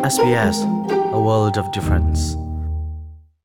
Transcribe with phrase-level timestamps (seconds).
[0.00, 0.58] SBS
[1.18, 2.20] a world of difference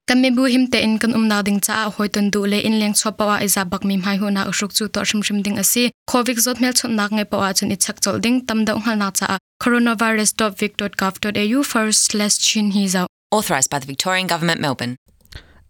[0.10, 9.30] กันไม่บูหิมเตอินกันอุมนาดิงจ้าหอยตันดูเลอินเลี้ยงชอบปว่าไอซาบักมีหายหัวนาอุชุกจูต่อชิมชิมดิงอสีโควิดจดเมลชนนักไงปว่าจนอิชักจลดิงตำดงหันนาจ้า
[9.64, 14.96] coronavirus.vic.gov.au first slash chin hi zau authorised by the Victorian Government Melbourne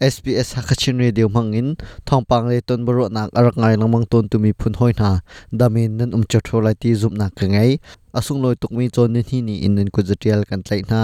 [0.03, 4.75] SBS Hakachin Radio mangin thongpang le ton baro nak arak ngai lamang ton tumi phun
[4.75, 5.23] hoi na
[5.55, 7.79] damin nan um chotho lai ti zup na ka ngai
[8.17, 11.01] asung loi tukmi chon ni hi ni in nan ku jatial kan tlai na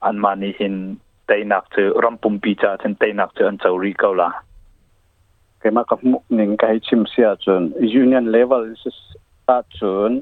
[0.00, 0.96] an mani hin
[1.28, 4.28] tainak che rampum pi cha chen tainak che an chauri kaula
[5.60, 8.98] ke ma ka mu ning kai chim sia chun union level is
[9.46, 10.12] ta chun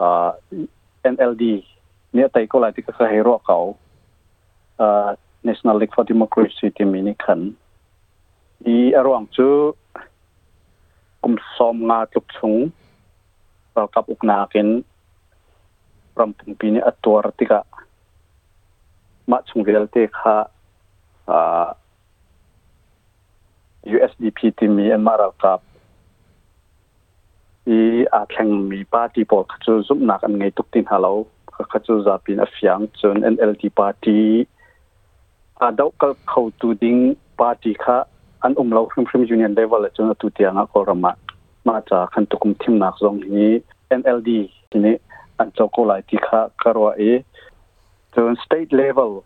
[0.00, 0.32] a
[1.04, 1.44] NLD
[2.12, 3.76] ne tai ko lai tika ka hero kau
[4.78, 7.42] a National League for Democracy ti mini khan
[8.74, 9.48] i arwang chu
[11.22, 12.72] kum som nga tuk chung
[13.76, 14.84] ra kap uk na kin
[16.18, 17.60] ram pung pi ni atwar tika
[19.30, 20.36] ma chung vel te kha
[21.34, 21.38] a
[23.94, 25.62] USDP ti mi en mara kap
[27.66, 31.26] i a thleng mi party po chu zum nak an ngei tuktin halo.
[31.70, 34.46] Kha chu za pin a fiang chun NLD party.
[35.60, 38.04] A dau kal khau tu ding party kha
[38.44, 41.12] an um lo hrim hrim union level chun tu tianga ko rama
[41.64, 43.60] ma cha khan tu kum thim nak zong hi.
[44.00, 44.28] NLD
[44.74, 44.92] ni
[45.40, 47.24] an cho lai ti kha karwa e.
[48.14, 49.24] Chun state level.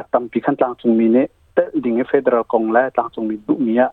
[0.00, 1.22] atam pi khan tlang chung mi ne
[1.56, 3.88] tel ding federal kong la tlang chung mi du mi ya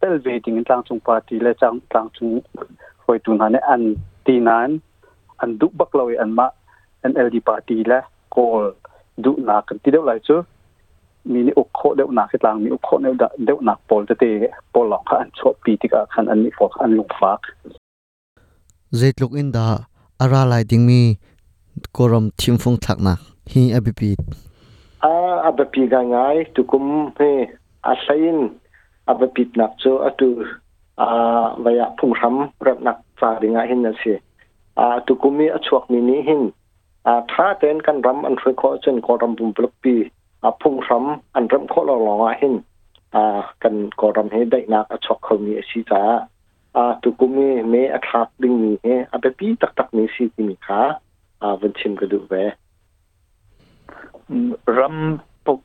[0.00, 2.40] tel ve ding tlang chung party la chang tlang chung
[3.06, 3.82] hoi tu na ne an
[4.24, 4.78] ti nan
[5.42, 6.46] an du bak lo an ma
[7.10, 8.00] NLD party la
[8.34, 8.64] kol
[9.24, 10.36] du na kan ti deu lai chu
[11.32, 13.14] มีนี่อุกโคเดวนักสิตางมีอุกโคเดว
[13.44, 14.24] เดวนักปอลจะเต
[14.74, 17.40] ปอลหลอกขันชวปีติกาขันอันนี้ฟอกอันลุงฟาก
[18.96, 19.68] เจตลุกอินดา
[20.20, 21.00] อาราไลดิงมี
[21.96, 23.18] กรมทิมฟงทักนัก
[23.52, 24.10] ฮีอบิปี
[25.04, 25.12] อา
[25.46, 26.16] อับปิกางไง
[26.54, 26.84] ตุกุม
[27.16, 27.20] เฮ
[27.86, 28.38] อาศัยน
[29.08, 30.28] อับปีนักโจอตุ
[31.00, 31.06] อา
[31.64, 34.12] วัยพุงรำรับนักฟาดิงไงเหินนั่นสิ
[34.78, 36.42] อาตุกุมีอชวกมีนี้หิน
[37.06, 39.96] อาท้าเต้นกันรำอันเฟรคอเนกอรมบุ่มปลปี
[40.42, 42.54] อาพุ่งรำอันรำโคลองอะเห็น
[43.14, 46.02] อ่ากันก็รำให้ได้นักอชกเขามีชีจ้า
[46.76, 50.80] อ่าตุกุมีเมอคราดดึงมีเฮอาเปปีตักตักมีสีมีขา
[51.42, 52.34] อ่าวันชิมกระดูกเว
[54.78, 55.60] รำปก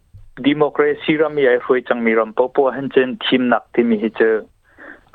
[0.46, 4.36] ดิโมคราซีรำใหญ่ฟวยจังมีรำปปัวหันเจนทีมนักที่มีเจอ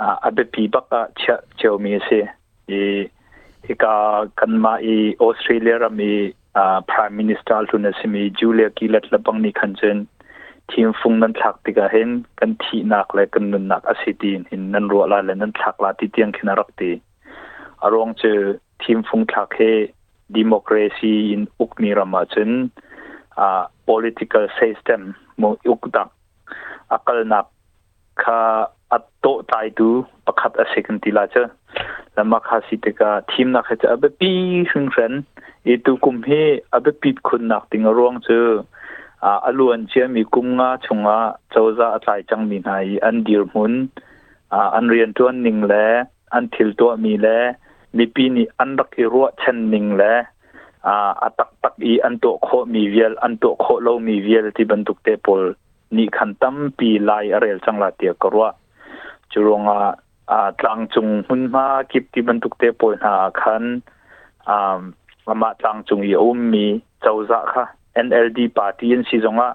[0.00, 2.24] อ่าอาเปปีบักอะเชียเชียวมีเสีย
[2.70, 3.94] อีกา
[4.38, 6.12] กันมาอีออสเตรเลียรำมี
[6.54, 10.06] prime minister altunasimi julia kilat lapang ni khanchen
[10.70, 14.70] thim phung nan thak tika hen kan thi nak le kan nun nak asitin hin
[14.72, 16.90] nan ro la le nan thak la ti tiang khina rak ti
[17.84, 18.32] arong che
[18.82, 19.72] thim phung thak he
[20.38, 22.70] democracy in ukni rama chen
[23.36, 23.48] a
[23.86, 26.04] political system mo ukta
[26.96, 27.46] akal nak
[28.22, 28.40] kha
[28.96, 29.88] atto tai tu
[30.26, 31.42] pakhat a second tila cha
[32.16, 34.32] ละมาคาสิตกาทีมนักจะอเบปี
[34.70, 35.12] ชุนเซน
[35.66, 36.28] อีตุกุมเฮ
[36.74, 38.48] อเบปีคนนักติงร่วงเจอ
[39.24, 41.18] อาอลวนเชียมีกุมงาชงา
[41.50, 42.68] เจ้าจะอาศัยจังมีไห
[43.04, 43.72] อันดีรมุน
[44.52, 45.74] อาอันเรียนตัวหนึ่งแล
[46.32, 47.28] อันทิลตัวมีแล
[47.96, 50.02] มีปีนี้อันรักอรัวเช่นหนึ่งแล
[50.86, 55.42] อาอตักตักอีอันตัวโคมีเวลอันตัวโคโลมีเวลที่บรรทุกเตปล
[55.96, 58.46] นี่ขันตั้มปีไลอะไรจังลาเตียกรัว
[59.32, 59.78] จุรงอา
[60.60, 63.64] ตลังจุงหุ่นมากิบที่บรรทุกเตปอยหาคัน
[64.48, 64.80] อ่า
[65.42, 66.66] มาตลังจุงอีอุ้มมี
[67.02, 67.64] เจ้าจะค่ะ
[68.06, 69.50] NLD ปาร์ตี้นซีจงอะ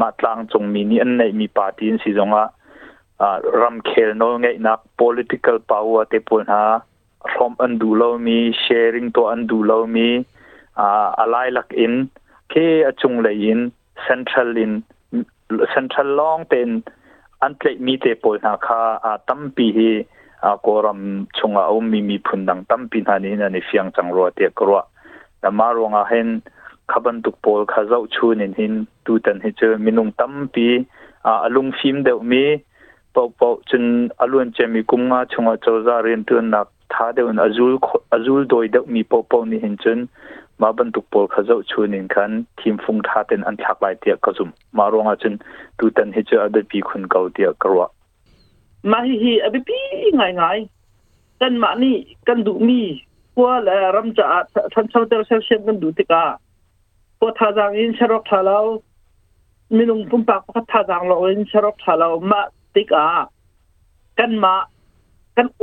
[0.00, 2.46] มาตลังจุงมีนี่อันไหนมีปาร์ตี้นซีจงอะ
[3.60, 6.62] รัมเคลโนไงนัก political power เตปอยหา
[7.32, 10.08] พร้อมอันดูเรามี sharing ตัวอันดูเรามี
[11.18, 11.92] อะไรลักอิน
[12.50, 12.54] เค
[12.86, 13.58] อจุงเลยอิน
[14.06, 14.72] central in
[15.74, 16.68] central long เป็น
[17.60, 19.90] tle mi te pol na kha a tam pi hi
[20.48, 21.00] a koram
[21.36, 24.46] chunga o mi mi phundang tam pi na ni na ni fiang chang ro te
[24.58, 24.80] kro
[25.42, 26.28] na ma ro nga hen
[26.90, 30.66] khaban tuk pol kha zau chun in hin tu tan hi che minung tam pi
[31.30, 32.44] a alung fim de mi
[33.14, 37.38] pau pau chun alun che mi kumnga chunga chawza ren tu nak tha de un
[37.46, 37.74] azul
[38.16, 40.00] azul doi de mi pau pau ni hin chun
[40.62, 42.30] มาบรรทุกปอลขจชูนินคัน
[42.60, 44.48] ทีมฟุงทาเต็นอันทักไลเตียกกระซุม
[44.78, 45.34] มารองอาจน
[45.78, 47.80] ดูตันให้เจออดปีคนเก่าเตียกกระว
[48.90, 49.78] มาฮีฮีอบิปี
[50.20, 50.58] ง่ายง่าย
[51.40, 51.96] กันมานี่
[52.28, 52.80] กันดูมี
[53.36, 54.26] กว่าและรำจะ
[54.72, 56.24] ท่านชาวเตอเซลเซียมกันดูติกา
[57.18, 58.58] พวกท่าจางอินชรอกท่าเรา
[59.76, 62.40] มิลุงปุ่มปากพักท่าจางเราอินชรอกท่าเรามา
[62.74, 63.06] ติกา
[64.18, 64.54] กันมา
[65.36, 65.62] กันโอ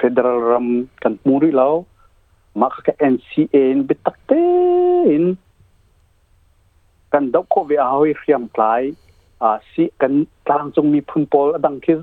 [0.00, 1.84] federal ram kan muri law
[2.54, 4.38] maka ka NCA in bitakte
[5.10, 5.36] in
[7.12, 8.94] kan dok ko ve ahoi riam klai
[9.40, 12.02] a si kan tang chung mi phun pol adang khir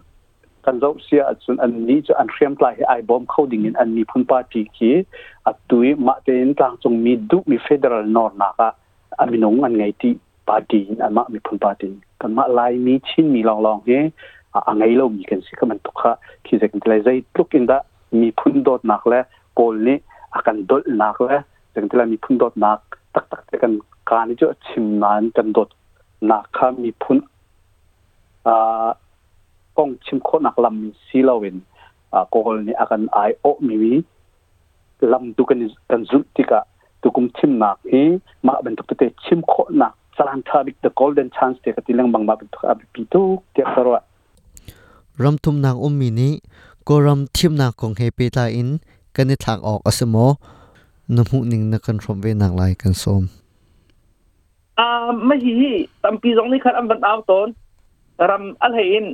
[0.64, 3.96] kan zo sia chun an ni chu an riam klai ai bom coding in an
[3.96, 4.92] mi phun party ki
[5.52, 8.70] atui ma te in tang chung mi du mi federal nor na ka
[9.24, 10.12] aminong an ngai ti
[10.46, 13.82] party in an ma mi phun party kan ma lai mi chin mi long long
[13.88, 14.00] he
[14.54, 16.12] a ngai lo mi kan si ka man to kha
[16.44, 17.78] ki ze kan tlai zai tluk in da
[18.20, 19.20] mi phun dot nak le
[19.56, 19.96] pol ni
[20.38, 21.38] akan dol nak le
[21.76, 22.82] jeng tla mi phun dot nak
[23.14, 23.74] tak tak te kan
[24.10, 25.70] ka ni jo chim nan kan dot
[26.30, 27.20] nak kha mi phun
[28.52, 28.56] a
[29.76, 31.58] kong chim kho nak lam mi si lawin
[32.18, 33.94] a ko hol ni akan ai o mi mi
[35.12, 36.60] lam tu kan kan zut tika
[37.02, 38.04] tu kum chim nak hi
[38.44, 42.12] ma ben tu te chim kho nak salan thabik the golden chance te ka tilang
[42.14, 42.86] bang ma ben tu abi
[45.24, 46.34] รำทุมนางอุ้มมีนี้
[46.88, 48.70] ก็รำทิมนาของเฮปีตาอิน
[49.16, 50.26] กันในทางออกอสมอ
[51.16, 53.24] นมุนิงนักันรมเวนางลายกันสม
[54.80, 54.88] อ่า
[55.26, 55.72] ไม่ฮี
[56.04, 57.48] ตัมปีสองนี้ขันอันบันเอาตน
[58.30, 59.06] รำอัลเฮิน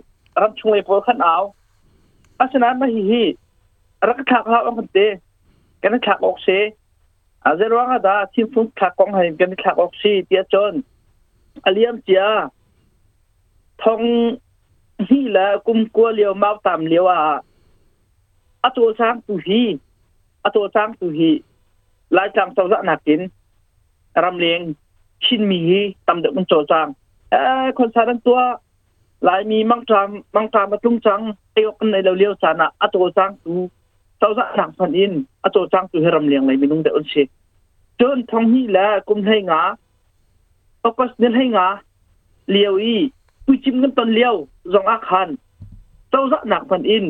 [0.42, 1.36] รำชงเลยพอขันเอา
[2.40, 3.24] อาชนะไม่ฮี
[4.08, 4.98] รักถากเราอันเต
[5.82, 6.48] กันในทางออกเส
[7.46, 10.74] อาเจรว่าได้ทีมฟุตถากกองเฮนกันในทางออกซีเตียจน
[11.66, 12.24] อเลียมเจีย
[13.84, 14.02] ทอง
[15.00, 17.42] hi la kum ko liao mau tam liao a
[18.62, 19.78] a to sang tu hi
[20.48, 21.40] a to sang tu hi
[22.10, 23.28] lai chang sau dạ nạc tin
[24.16, 24.74] ram lieng
[25.20, 26.94] chin mi hi tam được con trò chang
[27.32, 28.40] เอ่อคนสารันตัว
[29.26, 31.22] หลายมีมังตรามมังตรามมาตุ้งจัง
[31.54, 44.34] ไอุจิมกันตอนเลี้ยว
[44.74, 45.28] รองอาคาร
[46.10, 47.06] เจ้าจะหนักพันอิน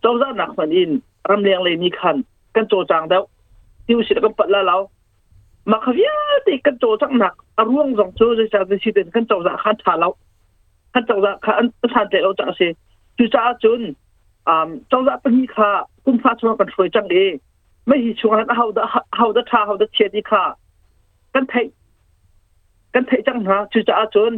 [0.00, 0.90] เจ้าจะหนักพันอิน
[1.30, 2.16] รำเรียงเลยนี่คัน
[2.54, 3.22] กันโจจางแล้ว
[3.84, 4.76] ที่อุศิก็ปัดละเรา
[5.70, 6.06] มาขวี
[6.46, 10.08] ติกันโจจังหนักอร่วงสองโจจะจะจะชิดกันเจ้าจะขันถาเรา
[10.92, 12.70] ขันเจ้าจะขันทานใจเราจะเสีย
[13.16, 13.80] จุจ้าจุน
[14.48, 15.70] อ่าเจ้าจะเป็นนี่ค่ะ
[16.04, 17.16] คุณพระชวนกันสวยจังเอ
[17.86, 18.84] ไม่หิชวนเฮาดะ
[19.16, 20.44] เฮาดะทาเฮาดะเชียดีค่ะ
[21.34, 21.54] กันเท
[22.94, 24.32] กันเทจังหาจุจ้าจุน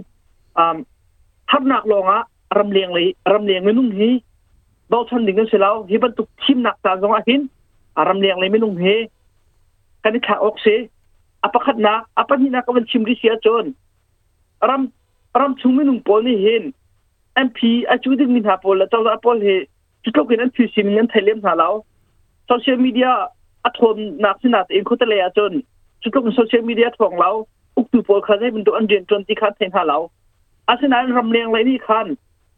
[1.50, 2.22] ทับหนักลงอะ
[2.58, 4.08] รำเลียงเลยรำเลียงไม่นุ่งฮี
[4.90, 7.40] บอชันดิ่งกันเสียแล้วฮิบันตุกทิมหนักตาจงอาหิน
[8.08, 8.94] รำเลียงเลยไม่นุ่งฮี
[10.04, 10.78] กันขาออกเสีย
[11.42, 13.64] อปะขัดนักอปนี่นักวันชิมริเสียจน
[14.68, 16.62] รำรำชุงไม่นุ่งปอนี่เห็น
[17.34, 19.48] เอ็มพีอาจูดิ่งมินหาปอลและเจ้าลาปอลเฮ
[20.02, 21.68] จุดโลกินอันฟิวซิมนั้นไทยเลี้ยมหาเรา
[22.46, 23.08] โซเชียลมีเดีย
[23.64, 25.52] อัดทมนักสินัดเองคุตเลยจน
[26.02, 27.30] จุดโลกโซเชียลมีเดียของเรา
[27.76, 29.98] อุกตูปอลคาได้เป็นตัวอันเดียนจนที่คัดเทนหาเรา
[30.68, 32.06] อาชนะรำเรียงไรนี่คัน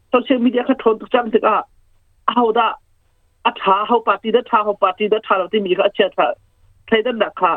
[0.09, 1.57] โซเชียลมีเดียขทนทุกจังถึงอะ
[2.27, 2.67] เอาดะ
[3.45, 6.27] อัฐาเขาปาร์ตี้ดัฐาเขาปาร์ตี้ดัฐาเราที่มีก็เชื่อถ้า
[6.87, 7.53] ใครดันดักค่ะ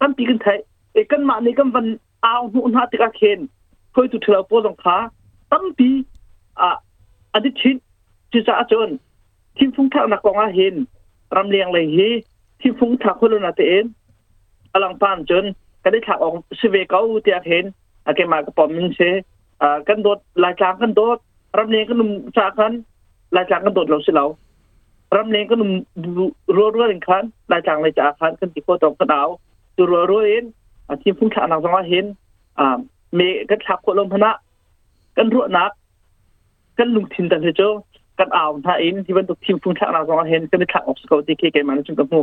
[0.00, 0.58] ตั้งปีกันไทย
[0.92, 1.86] เอกันมาในกันวัน
[2.22, 3.38] เอาหุ่นหาติกาเคน
[3.94, 4.96] คอยตุเทลาโปรงค่ะ
[5.52, 5.90] ตั้งปี
[6.60, 6.70] อะ
[7.32, 7.76] อันที่ชิด
[8.32, 8.88] จิจ้าจน
[9.56, 10.74] ทิมฟุ้งทักนักกองอาเห็น
[11.36, 12.08] รำเรียงไรฮี
[12.60, 13.84] ทิมฟุ้งทักคนละนาเตน
[14.72, 15.44] อลังปานจน
[15.82, 17.64] ก็ได้ถักออกสเวกเอาเตียเห็น
[18.06, 19.10] อาเกมาก็ปอมมิงเช่
[19.88, 21.18] กันโดดลายจางกันโดด
[21.58, 22.72] รำเลียงกันนุ่มจากัน
[23.36, 24.26] ลายจางกันโดดเราสิเรา
[25.16, 25.70] รำเลียงกันนุ่ม
[26.56, 29.28] รัวรัวเองคันลายจางลายจาคันกันติโคตรงกระดาว
[29.76, 30.44] ตัวรัวรัวเอง
[31.02, 32.04] ทีมพุ่งขาหนังสองเห็น
[32.58, 32.78] อ่า
[33.14, 34.30] เมกันทับโคลมพนะ
[35.16, 35.70] กันรัวนัก
[36.78, 37.70] กันลุงทินตันเจ้า
[38.18, 42.20] กันอ่าวท่าเองที่บรรทุกทีมพุ่งขาหนังสองเห็นกันไปถักออกสกอตติเคเกมันจนกับหู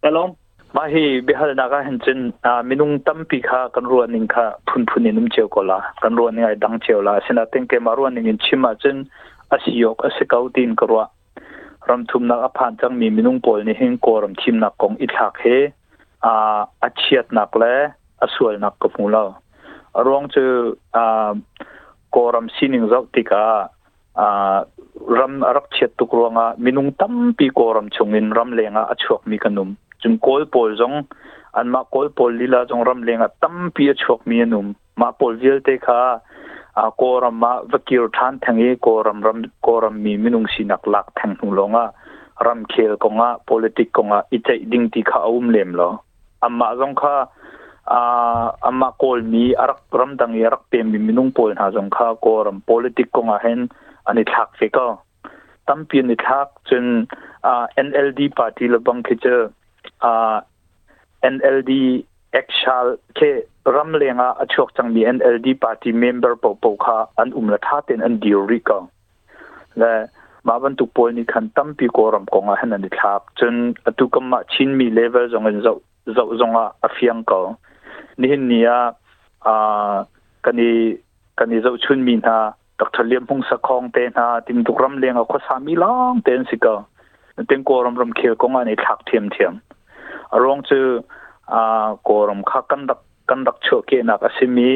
[0.00, 0.28] แต่ลอง
[0.76, 8.96] มาฮีเบฮัลนักเห็นจนอ่ามินุงตั้มปีค่ะกันรัวนิงค่ะพุนพุนนิ่งมเชียวกลากันรัวนิ่งไอ้ดังเชียวลาเสนาเต็งเกมารัวนิ่งชิมาจน
[9.50, 11.02] อาศิยกอาศิเกาตินกรัว
[11.88, 15.44] รำทุมนักอภานจังมีมินุงปอลนิ่งกอรำทิมนักกองอิทลักเฮ
[16.24, 17.64] อ่าอาเชียตนักแล
[18.22, 19.24] อาสวยนักกบมูลรา
[20.06, 20.50] รองเจอ
[20.96, 21.30] อ่า
[22.14, 23.44] กอรำซีนิงรักติกา
[24.20, 24.56] อ่า
[25.18, 29.70] รำรักเชียดตุกรวงอะมินุงตั้มปีกอรำชงินรำเลงอะอาชวกมีกนุม
[30.02, 30.96] chung kol pol jong
[31.54, 35.36] an ma kol pol lila jong ram lenga tam pi achok mi anum ma pol
[35.42, 36.00] vil te kha
[36.82, 41.54] a koram ma vakir than thangi koram ram koram mi minung sinak lak thang hnung
[41.58, 41.84] longa
[42.46, 45.88] ram khel konga politic konga ichai ding ti kha um lem lo
[46.46, 47.16] amma jong kha
[47.96, 48.00] a
[48.68, 52.58] amma kol mi arak ram dang arak pem mi minung pol ha jong kha koram
[52.70, 53.68] politic konga hen
[54.08, 54.88] ani thak fe ko
[55.66, 57.06] tampi ni thak chun
[57.50, 57.52] a
[57.86, 59.02] NLD party le bang
[61.34, 61.72] NLD
[62.32, 63.20] เอกชัลเค
[63.76, 68.82] รำเลียงอะอชกจังมี NLD party member ปปค่ะอันอุ้มละท่าเป็นอันดียวริกัง
[69.78, 69.92] และ
[70.46, 73.54] มาวันตุกปอยนี่คันตั้มปีกอรมกองอะเห็นอันนี่ครับจน
[73.98, 75.74] ตุกมาชินมีเลเวลจงเงินจ้า
[76.14, 77.46] เจ้จงอะอฟียงกัง
[78.20, 78.78] นี่เนี่อะ
[79.46, 79.92] อ่า
[80.44, 80.74] กันนี่
[81.38, 82.38] กันนี่จ้ชุนมีนะ
[82.78, 86.80] ดรเลียมพงสศคองเตนะติมตุกรำเลงอะข้อสามีล้องเต็นสิกัง
[87.46, 89.52] เต็งกอรมรำเคียวกงอะในทักเทียมเทียม
[90.42, 90.80] รงจู
[91.52, 94.70] อ่าโกรมคากกันดักกันดักโชเกนักอสิมี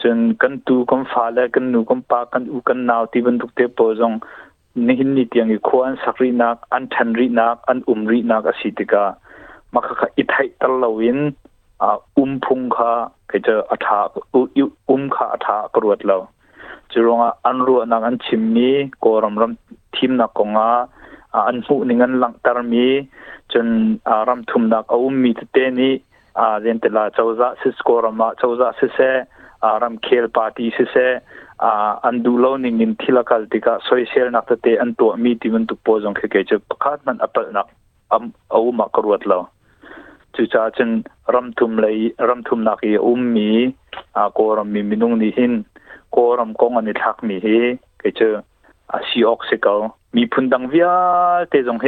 [0.00, 4.12] จนกันตูกันฟ้าและกันนูกันปากันอูกันนาวที่บรรทุกเตปจง
[4.86, 9.04] นี่หินนี่เตียงอีควนสักรีนักอันทันรีนักอันอุมรีนักอสิติกา
[9.72, 11.18] มาค่ะอิทัยตะลวิน
[11.82, 12.92] อ่าอุมพุงคา
[13.28, 13.98] เคจะอัฐา
[14.90, 16.16] อุมคาอัฐากรวดเรา
[16.92, 20.70] จุรงอันรัวนักอันชิมมีโกรมรำทีมนักกงอา
[21.32, 23.08] an hu ningan lang tar mi
[23.48, 25.90] chun ram thum nak aum mi te ni
[26.34, 29.10] a rentela chawza sis korama chawza sise
[29.82, 31.20] ram khel party sise
[32.04, 35.66] an du lo ning in thilakal tika social nak te an to mi ti mun
[35.66, 37.68] tu po jong ke ke che pakhat man apal nak
[38.10, 39.40] am au ma karwat lo
[40.34, 40.90] chu cha chen
[41.34, 43.50] ram thum lei ram thum nak i um mi
[44.20, 45.64] a ko ram mi minung ni hin
[46.14, 47.58] ko ram kong ani thak mi he
[48.00, 48.30] ke che
[48.96, 49.20] a si
[50.16, 50.94] มีพุนดังวิา
[51.48, 51.86] เตจงเฮ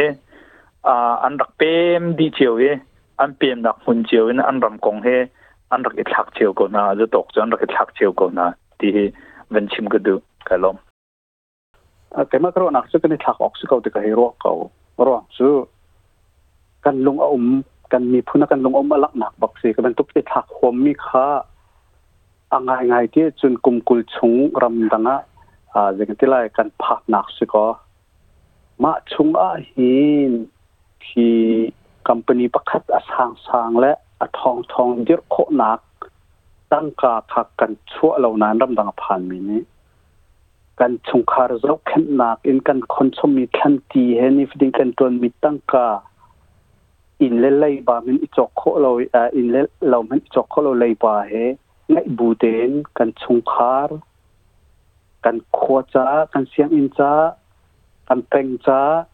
[0.87, 1.63] อ่าอันรักเป
[2.01, 2.63] มดีเชียวเฮ
[3.21, 5.09] อันเปมนักหุ่นเชียวอันรำกงเฮ
[5.71, 8.47] อันรักอิทักเชียวก็น่าจะตกจนรักอิทักเชียวก็น่า
[8.81, 8.91] ที่
[9.51, 10.15] เว้นชิมก็ดู
[10.49, 10.77] กันลม
[12.29, 14.53] แต่เมื่อครั้งนักสุกันอิทักออกสุกเอาติกเฮโร่เขา
[15.07, 15.49] รอสุ
[16.85, 17.45] กันลงอม
[17.93, 21.27] กันมีพุนกันลงอมอลักหนักบักสีก็เป็นตุกติทักหอมมีค่า
[22.53, 25.17] อังไงไงที่จุนกุมกุลชงรำดังอะ
[25.75, 27.65] อ่าจึงที่ไรกันพักหนักสุก็
[28.83, 29.95] มาชุงอาหิ
[30.31, 30.33] น
[31.07, 31.35] ที่
[32.07, 35.81] คัมปานีประคัดอสางสางและอทองทองเดียโคหนัก
[36.73, 39.63] ตั้งกาคักกันชั่วเหล่านั้นรำดังผ่านมีนี้
[40.81, 45.89] กันชุงคาร์เจ้าแค่นักอินกันคนชมมีแค่ตีเฮนี่ฟิงกันตัวมีตั้งกา
[47.23, 48.91] อินเล่ไล่บามินอิจอกโคเรา
[49.37, 51.33] อินเล่เรามันอิจอกโคเราไล่บาเฮ
[51.91, 53.97] ไงบูเดนกันชุงคาร์
[55.25, 55.61] กันโค
[55.95, 57.13] จ้ากันเสียงอินจ้า
[58.07, 59.05] peng cha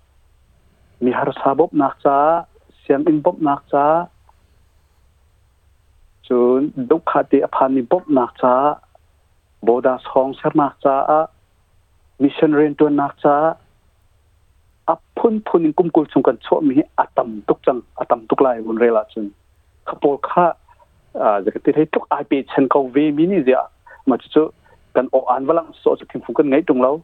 [1.00, 2.44] mi har sa bop nak cha
[2.86, 4.06] siang in bop nak cha
[6.28, 8.54] chun duk kha ti aphan ni bop nak cha
[9.62, 11.20] boda song ser nak cha a
[12.18, 13.36] mission ren tu nak cha
[14.86, 18.40] a phun phun in kum kul chung kan cho mi atam tuk chang atam tuk
[18.40, 19.30] lai bun rela chun
[19.86, 20.46] khapol kha
[21.14, 23.62] a jakati thei tuk ai pe chen ko ve mi ni ja
[24.06, 24.42] ma chu
[24.94, 27.00] kan o an walang so chu kim phung kan ngai tung lo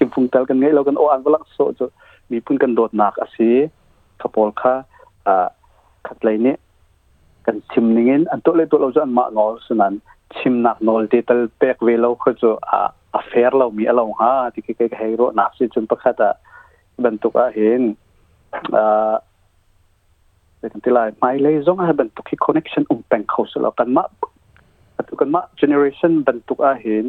[0.00, 1.80] คิมฟุงเตลกันไงเรากันโออันก็ลักโซจ
[2.30, 3.50] มีพุ่นกันโดดหนักอาศั
[4.20, 4.74] ขปอลค่ะ
[5.26, 5.48] อ่า
[6.06, 6.58] ขัดไรเนี่ย
[7.46, 9.94] กันชิมนิ่งอันตัวเลยตัวเราจะอันมากงอสนั้น
[10.36, 16.30] ชิมหนักนอลเดตัลเปกเวลเราก็จะอ่าอเฟร์เรามีอะไรฮะที่เกี่กเฮโร่หนักสิจนประคตะ
[17.04, 17.80] บรรทุกอาเห็น
[18.76, 19.12] อ่า
[20.58, 24.04] เด็กที่ไรไม่เลยจงอาบรรทุกที่คอนเนคชั่นอุ้มแปงเขาสลับกันมา
[24.96, 27.06] บรรทุกกันมาเจเนอเรชันบรรทุกอาเห็น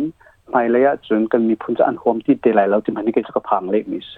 [0.50, 4.16] ไงเลยจนกันมีพุ่นจะอันหอมที่เดลัยเราที่มันนี่ก็จะพังเลยมีเส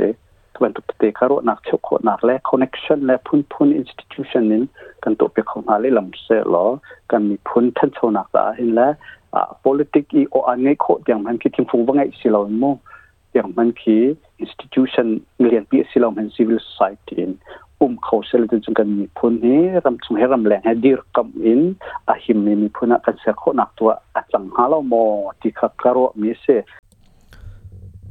[0.53, 4.63] ทวันตุกเตคารุนักเชโคนักและคอนเนคชั่นและพุ่นพุ่นอินสติทูชันนิน
[5.03, 6.65] กันตัวเปียของมาเลยลำเสหรอ
[7.11, 8.87] กันมีพุ่นท่านชโชนักตาเห็นและ
[9.33, 12.65] อ่า politics อีโออันไงโคอย่างมันคิดถึงฟงว่าไงสิเราโม
[13.33, 14.01] อย่างมันคือ
[14.43, 15.07] institution
[15.47, 17.15] เรียนปีสิเราเป็น civil society
[17.81, 20.73] um kho se le chung kan mi phun ni ram chung he ram leng he
[20.83, 21.75] dir kam in
[22.07, 25.31] a him ni mi phuna kan se kho nak to a chang ha lo mo
[25.41, 26.57] ti kha karo mi se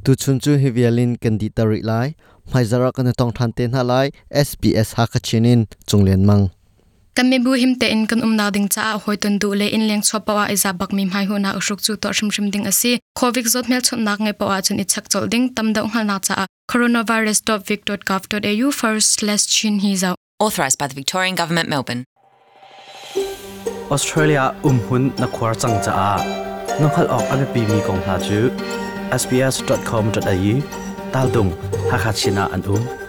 [0.04, 2.08] tu chun chu hi vialin kan di tari lai
[2.54, 4.06] mai zara kan tong than ten ha lai
[4.46, 6.44] SBS ha ka chinin chunglen mang
[7.16, 9.48] kan me bu him te in kan um na ding cha a hoi ton du
[9.60, 12.28] le in leng chho pawa iza bak mi mai hu na usuk chu to shim
[12.34, 15.44] shim ding asi covid zot mel chon nak nge pawa chun i chak chol ding.
[15.54, 20.14] Tam da ung na cha coronavirus.vic.gov.au forward slash chin hi zau.
[20.38, 22.04] Authorised by the Victorian Government, Melbourne.
[23.90, 26.10] Australia umhun na khwar chang cha a.
[26.80, 28.38] Nokhal ok ame pi mi kong ha chu.
[29.22, 30.54] Sbs.com.au
[31.12, 31.50] tal dung
[31.90, 33.01] hakachina an um